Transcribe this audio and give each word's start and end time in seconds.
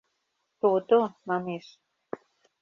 —То-то, 0.61 1.01
манеш. 1.27 1.65